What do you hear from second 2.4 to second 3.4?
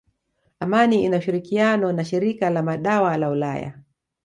la madawa la